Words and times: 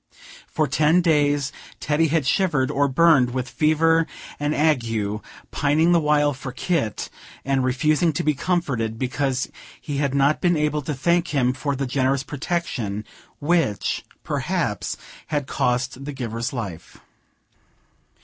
For 0.47 0.65
ten 0.67 1.01
days, 1.01 1.51
Teddy 1.79 2.07
had 2.07 2.25
shivered 2.25 2.71
or 2.71 2.87
burned 2.87 3.35
with 3.35 3.47
fever 3.47 4.07
and 4.39 4.55
ague, 4.55 5.21
pining 5.51 5.91
the 5.91 5.99
while 5.99 6.33
for 6.33 6.51
Kit, 6.51 7.11
and 7.45 7.63
refusing 7.63 8.11
to 8.13 8.23
be 8.23 8.33
comforted, 8.33 8.97
because 8.97 9.47
he 9.79 9.97
had 9.97 10.15
not 10.15 10.41
been 10.41 10.57
able 10.57 10.81
to 10.81 10.95
thank 10.95 11.27
him 11.35 11.53
for 11.53 11.75
the 11.75 11.85
generous 11.85 12.23
protection, 12.23 13.05
which, 13.37 14.03
perhaps, 14.23 14.97
had 15.27 15.45
cost 15.45 16.03
the 16.03 16.13
giver's 16.13 16.51
life. 16.51 16.97